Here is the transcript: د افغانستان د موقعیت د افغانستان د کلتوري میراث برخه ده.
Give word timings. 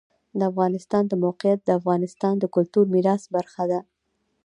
د 0.37 0.41
افغانستان 0.51 1.03
د 1.07 1.13
موقعیت 1.23 1.59
د 1.63 1.69
افغانستان 1.79 2.33
د 2.39 2.45
کلتوري 2.55 2.89
میراث 2.95 3.23
برخه 3.35 3.63
ده. 3.71 3.79